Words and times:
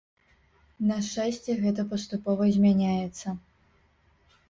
На 0.91 0.97
шчасце, 1.09 1.51
гэта 1.67 1.81
паступова 1.93 2.51
змяняецца. 2.59 3.39